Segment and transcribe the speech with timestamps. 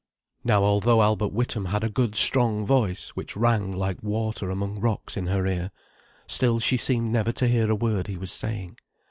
[0.43, 5.15] Now although Albert Witham had a good strong voice, which rang like water among rocks
[5.15, 5.69] in her ear,
[6.25, 8.77] still she seemed never to hear a word he was saying.